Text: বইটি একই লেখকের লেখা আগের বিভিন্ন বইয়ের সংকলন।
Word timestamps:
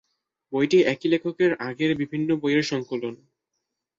বইটি 0.53 0.77
একই 0.83 1.07
লেখকের 1.07 1.51
লেখা 1.51 1.65
আগের 1.67 1.91
বিভিন্ন 1.95 2.29
বইয়ের 2.41 2.63
সংকলন। 2.63 3.15